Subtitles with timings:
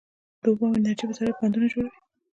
[0.41, 1.91] د اوبو او انرژۍ وزارت بندونه جوړوي